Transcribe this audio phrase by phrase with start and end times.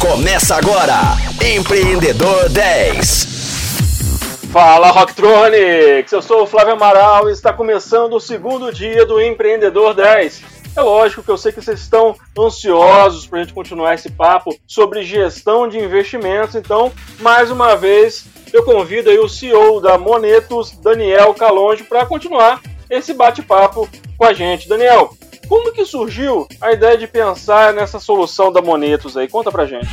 [0.00, 0.94] Começa agora,
[1.44, 3.26] Empreendedor 10.
[4.52, 9.94] Fala Rocktronics, eu sou o Flávio Amaral e está começando o segundo dia do Empreendedor
[9.94, 10.42] 10.
[10.76, 14.56] É lógico que eu sei que vocês estão ansiosos para a gente continuar esse papo
[14.68, 20.70] sobre gestão de investimentos, então, mais uma vez, eu convido aí o CEO da Monetos,
[20.80, 24.68] Daniel Calonge, para continuar esse bate-papo com a gente.
[24.68, 25.10] Daniel,
[25.48, 29.26] como que surgiu a ideia de pensar nessa solução da Monetos aí?
[29.26, 29.88] Conta pra gente.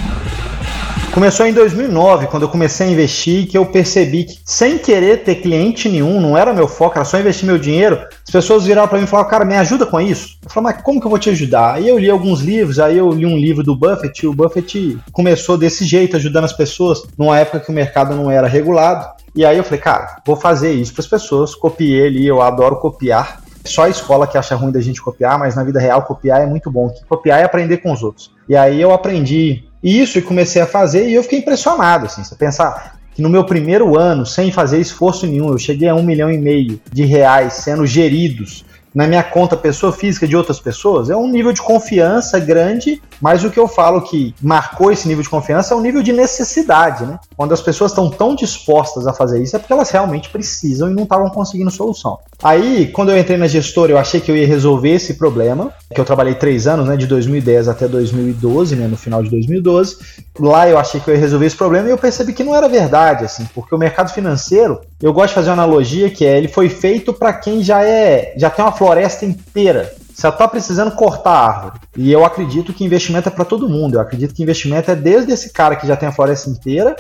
[1.16, 5.36] Começou em 2009, quando eu comecei a investir, que eu percebi que, sem querer ter
[5.36, 8.06] cliente nenhum, não era meu foco, era só investir meu dinheiro.
[8.28, 10.38] As pessoas viraram para mim e falaram, cara, me ajuda com isso.
[10.44, 11.76] Eu falei, mas como que eu vou te ajudar?
[11.76, 14.98] Aí eu li alguns livros, aí eu li um livro do Buffett, e o Buffett
[15.14, 19.08] começou desse jeito, ajudando as pessoas, numa época que o mercado não era regulado.
[19.34, 22.76] E aí eu falei, cara, vou fazer isso para as pessoas, copiei ele, eu adoro
[22.76, 23.45] copiar.
[23.66, 26.46] Só a escola que acha ruim da gente copiar, mas na vida real copiar é
[26.46, 26.94] muito bom.
[27.10, 28.32] Copiar é aprender com os outros.
[28.48, 32.06] E aí eu aprendi isso e comecei a fazer e eu fiquei impressionado.
[32.06, 35.96] Assim, você pensar que no meu primeiro ano, sem fazer esforço nenhum, eu cheguei a
[35.96, 40.58] um milhão e meio de reais sendo geridos na minha conta pessoa física de outras
[40.58, 45.06] pessoas, é um nível de confiança grande, mas o que eu falo que marcou esse
[45.06, 47.20] nível de confiança é o nível de necessidade, né?
[47.36, 50.94] Quando as pessoas estão tão dispostas a fazer isso, é porque elas realmente precisam e
[50.94, 52.18] não estavam conseguindo solução.
[52.44, 56.00] Aí, quando eu entrei na gestora, eu achei que eu ia resolver esse problema, que
[56.00, 59.98] eu trabalhei três anos, né, de 2010 até 2012, né, no final de 2012.
[60.40, 62.68] Lá eu achei que eu ia resolver esse problema e eu percebi que não era
[62.68, 66.48] verdade, assim, porque o mercado financeiro, eu gosto de fazer uma analogia que é, ele
[66.48, 69.94] foi feito para quem já é, já tem uma floresta inteira.
[70.16, 71.80] Você está precisando cortar a árvore.
[71.98, 73.96] E eu acredito que investimento é para todo mundo.
[73.96, 76.96] Eu acredito que investimento é desde esse cara que já tem a floresta inteira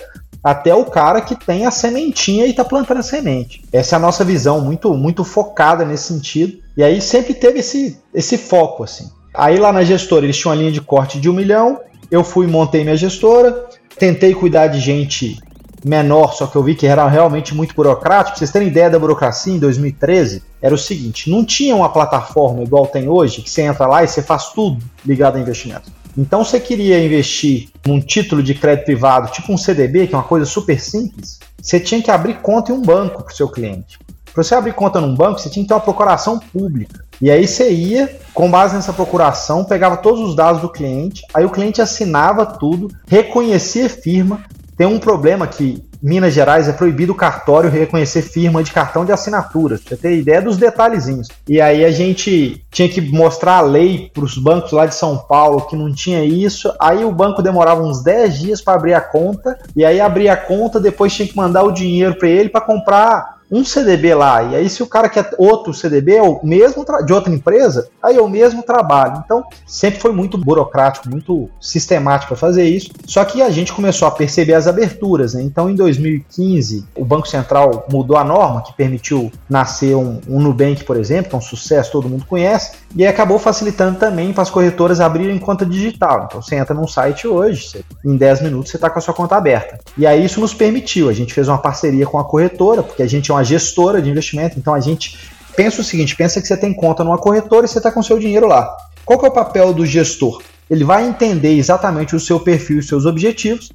[0.45, 3.63] até o cara que tem a sementinha e está plantando a semente.
[3.73, 6.59] Essa é a nossa visão, muito, muito focada nesse sentido.
[6.77, 9.09] E aí sempre teve esse, esse foco, assim.
[9.33, 11.79] Aí lá na gestora eles tinham uma linha de corte de um milhão,
[12.11, 13.65] eu fui montei minha gestora,
[13.97, 15.35] tentei cuidar de gente
[15.83, 18.33] menor, só que eu vi que era realmente muito burocrático.
[18.33, 22.61] Pra vocês terem ideia da burocracia, em 2013, era o seguinte: não tinha uma plataforma
[22.61, 25.91] igual tem hoje, que você entra lá e você faz tudo ligado a investimento.
[26.17, 30.23] Então, você queria investir num título de crédito privado, tipo um CDB, que é uma
[30.23, 33.99] coisa super simples, você tinha que abrir conta em um banco para o seu cliente.
[34.33, 37.05] Para você abrir conta num banco, você tinha que ter uma procuração pública.
[37.21, 41.45] E aí você ia, com base nessa procuração, pegava todos os dados do cliente, aí
[41.45, 44.43] o cliente assinava tudo, reconhecia firma.
[44.77, 49.11] Tem um problema que Minas Gerais é proibido o cartório reconhecer firma de cartão de
[49.11, 51.29] assinatura, você ter ideia dos detalhezinhos.
[51.49, 55.17] E aí a gente tinha que mostrar a lei para os bancos lá de São
[55.17, 56.71] Paulo que não tinha isso.
[56.79, 60.37] Aí o banco demorava uns 10 dias para abrir a conta, e aí abria a
[60.37, 64.55] conta, depois tinha que mandar o dinheiro para ele para comprar um CDB lá, e
[64.55, 68.21] aí se o cara quer outro CDB, é o mesmo de outra empresa, aí é
[68.21, 69.21] o mesmo trabalho.
[69.23, 72.91] Então, sempre foi muito burocrático, muito sistemático para fazer isso.
[73.05, 75.41] Só que a gente começou a perceber as aberturas, né?
[75.41, 80.83] Então, em 2015, o Banco Central mudou a norma que permitiu nascer um, um Nubank,
[80.83, 84.49] por exemplo, que é um sucesso, todo mundo conhece, e acabou facilitando também para as
[84.49, 86.25] corretoras abrirem conta digital.
[86.27, 89.13] Então, você entra num site hoje, você, em 10 minutos você está com a sua
[89.13, 89.79] conta aberta.
[89.97, 93.07] E aí isso nos permitiu, a gente fez uma parceria com a corretora, porque a
[93.07, 95.17] gente é uma gestora de investimento, então a gente
[95.55, 98.19] pensa o seguinte, pensa que você tem conta numa corretora e você está com seu
[98.19, 98.75] dinheiro lá.
[99.05, 100.41] Qual que é o papel do gestor?
[100.69, 103.69] Ele vai entender exatamente o seu perfil e os seus objetivos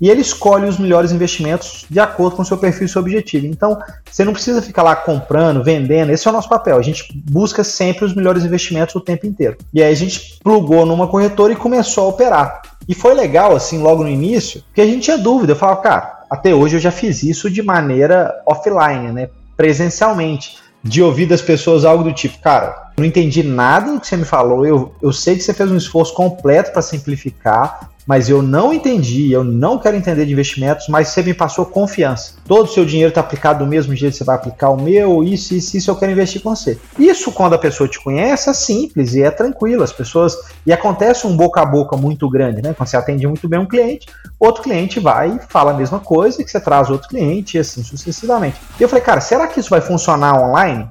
[0.00, 3.46] e ele escolhe os melhores investimentos de acordo com o seu perfil e seu objetivo.
[3.46, 3.78] Então,
[4.08, 6.76] você não precisa ficar lá comprando, vendendo, esse é o nosso papel.
[6.76, 9.56] A gente busca sempre os melhores investimentos o tempo inteiro.
[9.72, 12.62] E aí a gente plugou numa corretora e começou a operar.
[12.86, 15.52] E foi legal, assim, logo no início, porque a gente tinha dúvida.
[15.52, 19.28] Eu falava, cara, até hoje eu já fiz isso de maneira offline, né?
[19.56, 20.58] Presencialmente.
[20.82, 24.24] De ouvir das pessoas algo do tipo, cara, não entendi nada do que você me
[24.24, 28.72] falou, eu, eu sei que você fez um esforço completo para simplificar, mas eu não
[28.72, 32.34] entendi, eu não quero entender de investimentos, mas você me passou confiança.
[32.46, 35.24] Todo o seu dinheiro está aplicado do mesmo jeito que você vai aplicar o meu,
[35.24, 36.78] isso, isso, isso, eu quero investir com você.
[36.98, 39.82] Isso, quando a pessoa te conhece, é simples e é tranquilo.
[39.82, 40.36] As pessoas.
[40.64, 42.74] E acontece um boca a boca muito grande, né?
[42.74, 44.06] Quando você atende muito bem um cliente,
[44.38, 47.82] outro cliente vai e fala a mesma coisa, que você traz outro cliente e assim
[47.82, 48.60] sucessivamente.
[48.78, 50.88] E eu falei, cara, será que isso vai funcionar online?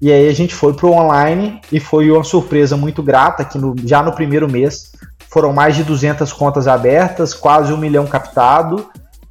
[0.00, 3.56] E aí a gente foi para o online e foi uma surpresa muito grata que
[3.56, 4.91] no, já no primeiro mês
[5.32, 8.86] foram mais de 200 contas abertas, quase um milhão captado,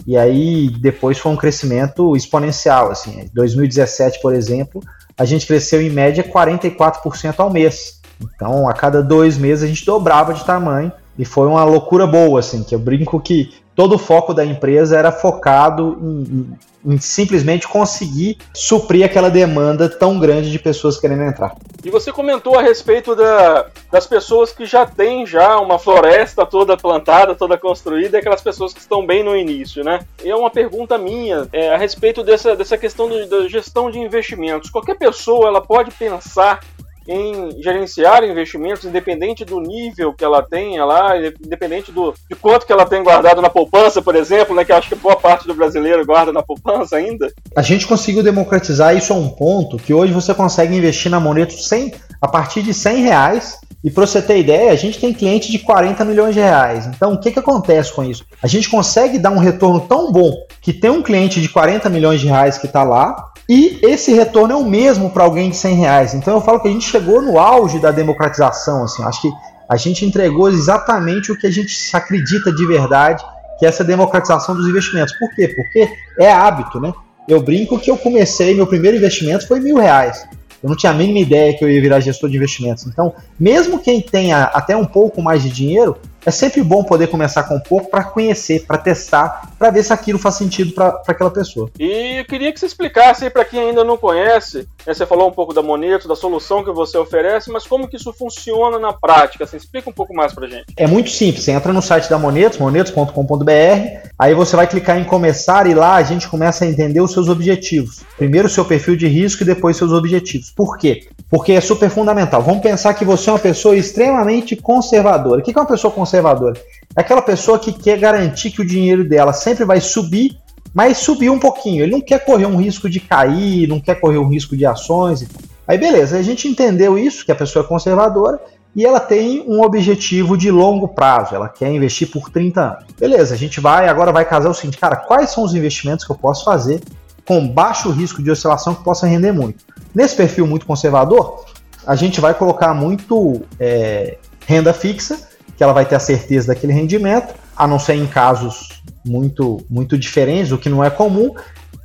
[0.08, 2.90] e aí depois foi um crescimento exponencial.
[2.90, 4.82] Assim, em 2017, por exemplo,
[5.16, 8.02] a gente cresceu em média 44% ao mês.
[8.20, 12.40] Então, a cada dois meses a gente dobrava de tamanho e foi uma loucura boa,
[12.40, 16.98] assim, que eu brinco que todo o foco da empresa era focado em, em, em,
[17.00, 21.56] simplesmente conseguir suprir aquela demanda tão grande de pessoas querendo entrar.
[21.84, 26.78] E você comentou a respeito da, das pessoas que já têm já uma floresta toda
[26.78, 30.00] plantada, toda construída, aquelas pessoas que estão bem no início, né?
[30.24, 34.00] E é uma pergunta minha é, a respeito dessa, dessa questão do, da gestão de
[34.00, 34.70] investimentos.
[34.70, 36.60] Qualquer pessoa ela pode pensar
[37.08, 42.72] em gerenciar investimentos, independente do nível que ela tenha lá, independente do, de quanto que
[42.72, 46.06] ela tem guardado na poupança, por exemplo, né, que acho que boa parte do brasileiro
[46.06, 47.32] guarda na poupança ainda.
[47.56, 51.54] A gente conseguiu democratizar isso a um ponto que hoje você consegue investir na Moneto
[51.54, 55.52] 100, a partir de 100 reais e para você ter ideia, a gente tem cliente
[55.52, 56.86] de 40 milhões de reais.
[56.86, 58.24] Então, o que, que acontece com isso?
[58.42, 60.32] A gente consegue dar um retorno tão bom
[60.62, 64.54] que tem um cliente de 40 milhões de reais que está lá, e esse retorno
[64.54, 66.14] é o mesmo para alguém de 100 reais.
[66.14, 68.86] Então eu falo que a gente chegou no auge da democratização.
[68.86, 69.32] Assim, acho que
[69.68, 73.22] a gente entregou exatamente o que a gente acredita de verdade,
[73.60, 75.14] que é essa democratização dos investimentos.
[75.20, 75.50] Por quê?
[75.50, 76.94] Porque é hábito, né?
[77.28, 80.26] Eu brinco que eu comecei, meu primeiro investimento foi mil reais.
[80.64, 82.88] Eu não tinha a mínima ideia que eu ia virar gestor de investimentos.
[82.88, 87.44] Então, mesmo quem tenha até um pouco mais de dinheiro, é sempre bom poder começar
[87.44, 91.32] com um pouco para conhecer, para testar, para ver se aquilo faz sentido para aquela
[91.32, 91.70] pessoa.
[91.80, 95.32] E eu queria que você explicasse para quem ainda não conhece, né, você falou um
[95.32, 99.46] pouco da Moneto, da solução que você oferece, mas como que isso funciona na prática?
[99.46, 100.66] Você explica um pouco mais para gente.
[100.78, 105.04] É muito simples, você entra no site da Monetos, monetos.com.br, aí você vai clicar em
[105.04, 108.02] começar e lá a gente começa a entender os seus objetivos.
[108.18, 110.52] Primeiro o seu perfil de risco e depois seus objetivos.
[110.52, 111.08] Por quê?
[111.32, 112.42] Porque é super fundamental.
[112.42, 115.40] Vamos pensar que você é uma pessoa extremamente conservadora.
[115.40, 116.60] O que é uma pessoa conservadora?
[116.96, 120.38] É aquela pessoa que quer garantir que o dinheiro dela sempre vai subir,
[120.74, 121.84] mas subir um pouquinho.
[121.84, 125.26] Ele não quer correr um risco de cair, não quer correr um risco de ações.
[125.66, 128.38] Aí beleza, a gente entendeu isso, que a pessoa é conservadora,
[128.76, 132.86] e ela tem um objetivo de longo prazo, ela quer investir por 30 anos.
[133.00, 136.12] Beleza, a gente vai, agora vai casar o seguinte, cara, quais são os investimentos que
[136.12, 136.82] eu posso fazer
[137.26, 139.64] com baixo risco de oscilação que possa render muito?
[139.94, 141.46] Nesse perfil muito conservador,
[141.86, 145.20] a gente vai colocar muito é, renda fixa,
[145.58, 149.98] que ela vai ter a certeza daquele rendimento, a não ser em casos muito, muito
[149.98, 151.34] diferentes, o que não é comum,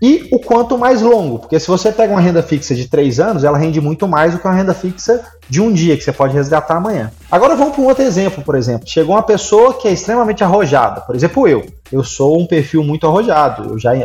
[0.00, 3.44] e o quanto mais longo, porque se você pega uma renda fixa de 3 anos,
[3.44, 6.34] ela rende muito mais do que uma renda fixa de um dia, que você pode
[6.34, 7.10] resgatar amanhã.
[7.30, 8.86] Agora vamos para um outro exemplo, por exemplo.
[8.86, 11.64] Chegou uma pessoa que é extremamente arrojada, por exemplo, eu.
[11.90, 13.96] Eu sou um perfil muito arrojado, eu já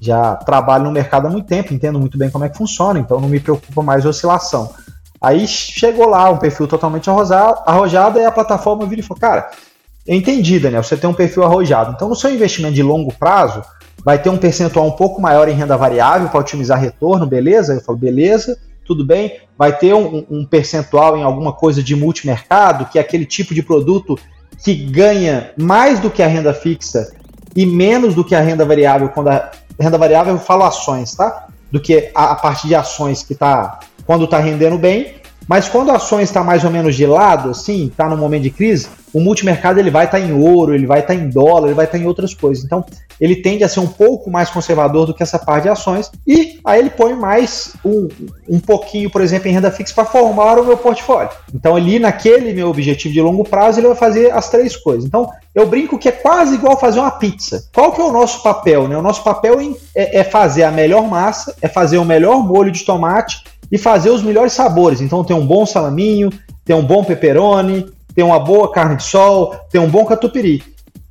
[0.00, 3.20] já trabalho no mercado há muito tempo, entendo muito bem como é que funciona, então
[3.20, 4.72] não me preocupa mais a oscilação.
[5.20, 9.50] Aí chegou lá um perfil totalmente arrojado e a plataforma vira e falou: Cara,
[10.06, 11.92] eu entendi, Daniel, você tem um perfil arrojado.
[11.92, 13.62] Então, no seu investimento de longo prazo,
[14.04, 17.74] vai ter um percentual um pouco maior em renda variável para otimizar retorno, beleza?
[17.74, 18.56] Eu falo: Beleza,
[18.86, 19.40] tudo bem.
[19.56, 23.62] Vai ter um, um percentual em alguma coisa de multimercado, que é aquele tipo de
[23.62, 24.16] produto
[24.62, 27.12] que ganha mais do que a renda fixa
[27.56, 29.50] e menos do que a renda variável quando a
[29.84, 31.46] renda variável eu falo ações, tá?
[31.70, 35.14] Do que a, a parte de ações que tá quando está rendendo bem,
[35.48, 38.50] mas quando a ações está mais ou menos de lado, assim, está no momento de
[38.50, 41.68] crise, o multimercado ele vai estar tá em ouro, ele vai estar tá em dólar,
[41.68, 42.62] ele vai estar tá em outras coisas.
[42.62, 42.84] Então,
[43.18, 46.10] ele tende a ser um pouco mais conservador do que essa parte de ações.
[46.26, 48.08] E aí ele põe mais um,
[48.46, 51.30] um pouquinho, por exemplo, em renda fixa para formar o meu portfólio.
[51.54, 55.06] Então, ali naquele meu objetivo de longo prazo, ele vai fazer as três coisas.
[55.06, 57.68] Então, eu brinco que é quase igual fazer uma pizza.
[57.74, 58.86] Qual que é o nosso papel?
[58.86, 58.96] Né?
[58.96, 59.58] O nosso papel
[59.94, 64.10] é, é fazer a melhor massa, é fazer o melhor molho de tomate e fazer
[64.10, 65.00] os melhores sabores.
[65.00, 66.30] Então, tem um bom salaminho,
[66.64, 70.62] tem um bom pepperoni, tem uma boa carne de sol, tem um bom catupiry.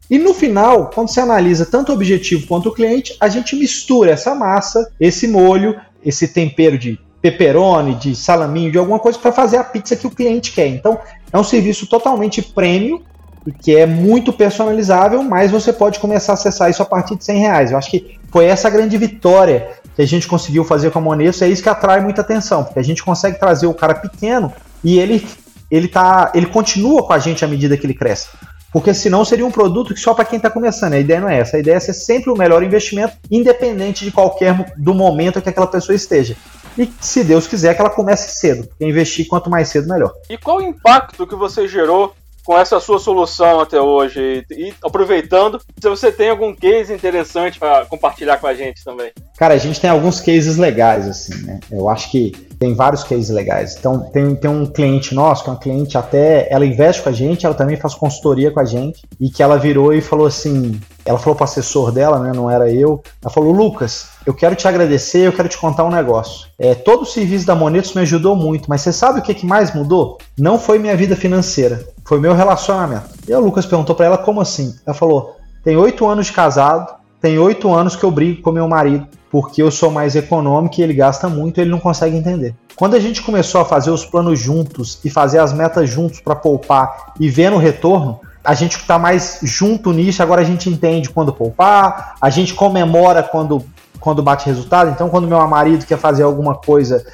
[0.10, 4.12] E no final, quando você analisa tanto o objetivo quanto o cliente, a gente mistura
[4.12, 9.58] essa massa, esse molho, esse tempero de pepperoni, de salaminho, de alguma coisa para fazer
[9.58, 10.68] a pizza que o cliente quer.
[10.68, 10.98] Então,
[11.34, 13.04] é um serviço totalmente prêmio
[13.52, 17.40] que é muito personalizável, mas você pode começar a acessar isso a partir de 100
[17.40, 17.72] reais.
[17.72, 21.44] Eu acho que foi essa grande vitória que a gente conseguiu fazer com a Monesso,
[21.44, 25.00] é isso que atrai muita atenção, porque a gente consegue trazer o cara pequeno e
[25.00, 25.26] ele
[25.70, 28.30] ele tá, ele continua com a gente à medida que ele cresce.
[28.72, 30.94] Porque senão seria um produto que só para quem está começando.
[30.94, 31.58] A ideia não é essa.
[31.58, 35.68] A ideia é ser sempre o melhor investimento, independente de qualquer do momento que aquela
[35.68, 36.36] pessoa esteja.
[36.78, 38.68] E se Deus quiser que ela comece cedo.
[38.68, 40.14] Porque investir quanto mais cedo, melhor.
[40.30, 42.14] E qual o impacto que você gerou
[42.48, 44.46] com essa sua solução até hoje?
[44.50, 49.12] E aproveitando, se você tem algum case interessante para compartilhar com a gente também.
[49.38, 51.60] Cara, a gente tem alguns cases legais, assim, né?
[51.70, 53.76] Eu acho que tem vários cases legais.
[53.78, 57.12] Então, tem, tem um cliente nosso, que é uma cliente até, ela investe com a
[57.12, 60.80] gente, ela também faz consultoria com a gente, e que ela virou e falou assim:
[61.08, 64.56] ela falou para o assessor dela, né, não era eu, ela falou, Lucas, eu quero
[64.56, 66.48] te agradecer, eu quero te contar um negócio.
[66.60, 69.46] É, todo o serviço da Monetos me ajudou muito, mas você sabe o que, que
[69.46, 70.18] mais mudou?
[70.38, 73.10] Não foi minha vida financeira, foi meu relacionamento.
[73.26, 74.76] E o Lucas perguntou para ela, como assim?
[74.86, 78.68] Ela falou, tem oito anos de casado, tem oito anos que eu brigo com meu
[78.68, 82.54] marido, porque eu sou mais econômico e ele gasta muito e ele não consegue entender.
[82.76, 86.36] Quando a gente começou a fazer os planos juntos e fazer as metas juntos para
[86.36, 91.10] poupar e ver no retorno, a gente está mais junto nisso, agora a gente entende
[91.10, 93.62] quando poupar, a gente comemora quando,
[94.00, 94.90] quando bate resultado.
[94.90, 97.06] Então, quando meu marido quer fazer alguma coisa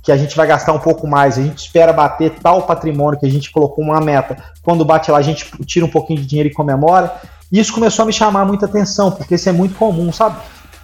[0.00, 3.26] que a gente vai gastar um pouco mais, a gente espera bater tal patrimônio que
[3.26, 6.50] a gente colocou uma meta, quando bate lá a gente tira um pouquinho de dinheiro
[6.50, 7.12] e comemora.
[7.50, 10.36] E isso começou a me chamar muita atenção, porque isso é muito comum, sabe?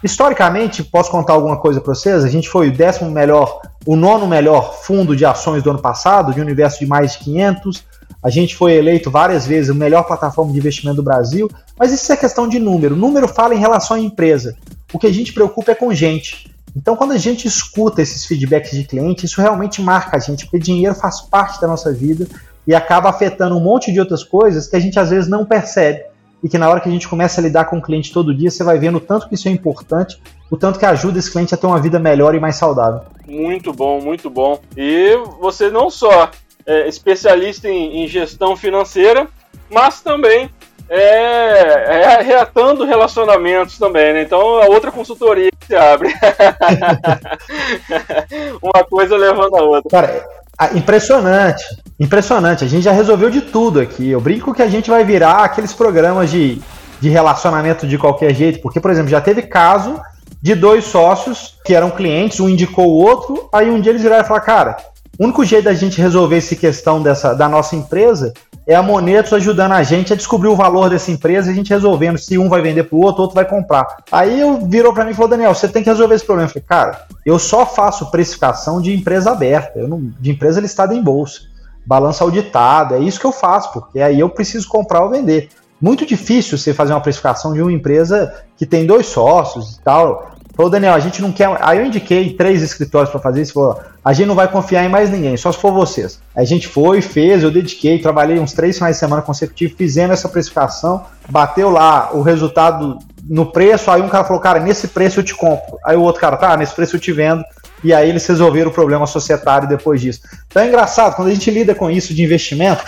[0.02, 2.24] Historicamente, posso contar alguma coisa para vocês?
[2.24, 6.34] A gente foi o décimo melhor, o nono melhor fundo de ações do ano passado,
[6.34, 7.84] de um universo de mais de 500.
[8.22, 12.12] A gente foi eleito várias vezes o melhor plataforma de investimento do Brasil, mas isso
[12.12, 12.94] é questão de número.
[12.94, 14.56] Número fala em relação à empresa.
[14.92, 16.50] O que a gente preocupa é com gente.
[16.76, 20.58] Então, quando a gente escuta esses feedbacks de cliente, isso realmente marca a gente, porque
[20.58, 22.26] dinheiro faz parte da nossa vida
[22.66, 26.04] e acaba afetando um monte de outras coisas que a gente às vezes não percebe
[26.42, 28.50] e que na hora que a gente começa a lidar com o cliente todo dia,
[28.50, 31.54] você vai vendo o tanto que isso é importante, o tanto que ajuda esse cliente
[31.54, 33.02] a ter uma vida melhor e mais saudável.
[33.28, 34.58] Muito bom, muito bom.
[34.76, 36.30] E você não só
[36.66, 39.26] é especialista em, em gestão financeira,
[39.70, 40.50] mas também
[40.88, 44.22] é, é reatando relacionamentos também, né?
[44.22, 46.12] Então é outra consultoria se abre.
[48.62, 49.90] Uma coisa levando a outra.
[49.90, 50.26] Cara,
[50.74, 51.64] impressionante.
[51.98, 54.10] Impressionante, a gente já resolveu de tudo aqui.
[54.10, 56.60] Eu brinco que a gente vai virar aqueles programas de,
[57.00, 60.00] de relacionamento de qualquer jeito, porque, por exemplo, já teve caso
[60.42, 64.24] de dois sócios que eram clientes, um indicou o outro, aí um dia eles viraram
[64.24, 64.76] e falaram, cara,
[65.22, 68.32] o único jeito da gente resolver essa questão dessa, da nossa empresa
[68.66, 71.70] é a Monetos ajudando a gente a descobrir o valor dessa empresa e a gente
[71.70, 73.98] resolvendo se um vai vender para o outro, outro vai comprar.
[74.10, 76.48] Aí eu virou para mim e falou, Daniel, você tem que resolver esse problema.
[76.48, 80.92] Eu falei, cara, eu só faço precificação de empresa aberta, eu não, de empresa listada
[80.92, 81.52] em bolsa
[81.84, 85.48] balança auditada, é isso que eu faço, porque aí eu preciso comprar ou vender.
[85.80, 90.30] Muito difícil você fazer uma precificação de uma empresa que tem dois sócios e tal.
[90.54, 91.48] Falou, Daniel, a gente não quer.
[91.60, 93.54] Aí eu indiquei três escritórios para fazer isso.
[93.54, 96.20] Falou, a gente não vai confiar em mais ninguém, só se for vocês.
[96.36, 100.28] A gente foi, fez, eu dediquei, trabalhei uns três finais de semana consecutivos, fizendo essa
[100.28, 103.90] precificação, bateu lá o resultado no preço.
[103.90, 105.78] Aí um cara falou, cara, nesse preço eu te compro.
[105.84, 107.42] Aí o outro cara, tá, nesse preço eu te vendo
[107.84, 110.20] e aí eles resolveram o problema societário depois disso.
[110.46, 112.84] Então é engraçado, quando a gente lida com isso de investimento,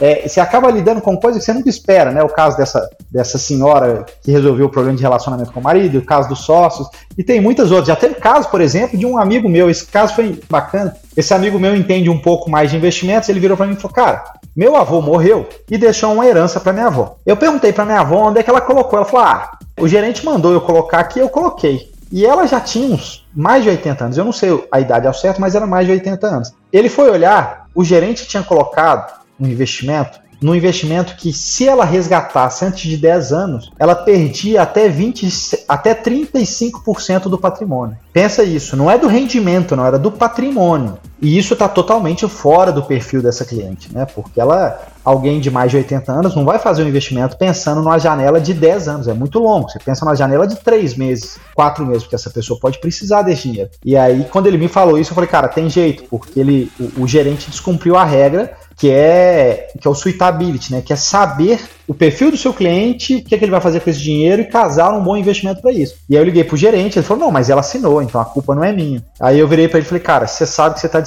[0.00, 2.22] é, você acaba lidando com coisas que você nunca espera, né?
[2.22, 6.04] O caso dessa, dessa senhora que resolveu o problema de relacionamento com o marido, o
[6.04, 7.88] caso dos sócios, e tem muitas outras.
[7.88, 10.96] Já teve caso, por exemplo, de um amigo meu, esse caso foi bacana.
[11.16, 13.94] Esse amigo meu entende um pouco mais de investimentos, ele virou para mim e falou:
[13.94, 14.24] Cara,
[14.56, 17.16] meu avô morreu e deixou uma herança para minha avó.
[17.24, 18.98] Eu perguntei para minha avó onde é que ela colocou.
[18.98, 21.92] Ela falou: Ah, o gerente mandou eu colocar aqui, eu coloquei.
[22.10, 24.18] E ela já tinha uns mais de 80 anos.
[24.18, 26.52] Eu não sei a idade ao certo, mas era mais de 80 anos.
[26.72, 32.64] Ele foi olhar, o gerente tinha colocado um investimento num investimento que, se ela resgatasse
[32.66, 37.96] antes de 10 anos, ela perdia até 20, até 35% do patrimônio.
[38.12, 40.98] Pensa isso, não é do rendimento, não, era do patrimônio.
[41.20, 44.04] E isso está totalmente fora do perfil dessa cliente, né?
[44.04, 47.98] Porque ela, alguém de mais de 80 anos, não vai fazer um investimento pensando numa
[47.98, 49.70] janela de 10 anos, é muito longo.
[49.70, 53.48] Você pensa numa janela de 3 meses, 4 meses, porque essa pessoa pode precisar desse
[53.48, 53.70] dinheiro.
[53.82, 57.04] E aí, quando ele me falou isso, eu falei, cara, tem jeito, porque ele, o,
[57.04, 60.82] o gerente descumpriu a regra que é que é o suitability, né?
[60.82, 63.80] Que é saber o perfil do seu cliente, o que, é que ele vai fazer
[63.80, 65.96] com esse dinheiro e casar um bom investimento para isso.
[66.08, 68.54] E aí eu liguei pro gerente, ele falou: "Não, mas ela assinou, então a culpa
[68.54, 69.04] não é minha".
[69.20, 71.00] Aí eu virei para ele e falei: "Cara, você sabe que você está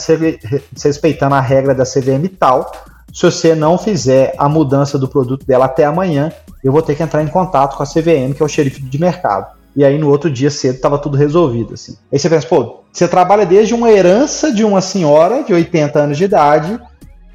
[0.71, 2.71] desrespeitando a regra da CVM tal.
[3.13, 6.31] Se você não fizer a mudança do produto dela até amanhã,
[6.63, 9.00] eu vou ter que entrar em contato com a CVM, que é o xerife de
[9.00, 9.57] mercado.
[9.75, 11.95] E aí no outro dia cedo estava tudo resolvido assim.
[12.12, 16.17] Aí você pensa, pô, você trabalha desde uma herança de uma senhora de 80 anos
[16.17, 16.79] de idade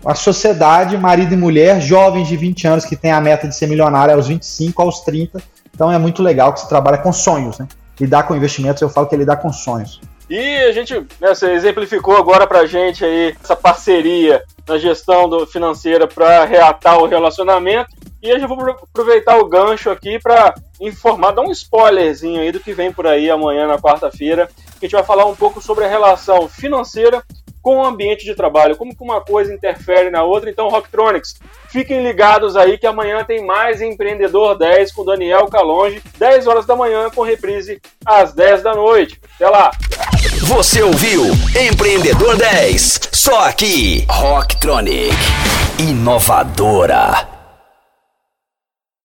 [0.04, 3.66] a sociedade, marido e mulher, jovens de 20 anos que tem a meta de ser
[3.66, 5.40] milionário aos 25, aos 30.
[5.74, 7.68] Então é muito legal que você trabalha com sonhos, né?
[8.00, 10.00] Lidar com investimentos, eu falo que é lidar com sonhos.
[10.28, 15.46] E a gente, né, você exemplificou agora pra gente aí essa parceria na gestão do,
[15.46, 17.90] financeira para reatar o relacionamento.
[18.22, 22.60] E eu já vou aproveitar o gancho aqui para informar, dar um spoilerzinho aí do
[22.60, 24.48] que vem por aí amanhã na quarta-feira.
[24.76, 27.22] A gente vai falar um pouco sobre a relação financeira
[27.62, 30.50] com o ambiente de trabalho, como que uma coisa interfere na outra.
[30.50, 31.36] Então, Rocktronics,
[31.70, 36.76] fiquem ligados aí que amanhã tem mais Empreendedor 10 com Daniel Calonge, 10 horas da
[36.76, 39.20] manhã, com reprise às 10 da noite.
[39.36, 39.70] Até lá!
[40.42, 41.24] Você ouviu
[41.58, 45.14] Empreendedor 10, só aqui, Rocktronic,
[45.78, 47.31] inovadora.